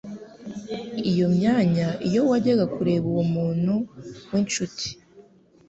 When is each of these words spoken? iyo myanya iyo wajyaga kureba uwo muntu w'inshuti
iyo 1.11 1.25
myanya 1.35 1.87
iyo 2.07 2.21
wajyaga 2.29 2.65
kureba 2.75 3.05
uwo 3.13 3.23
muntu 3.33 3.73
w'inshuti 4.31 4.87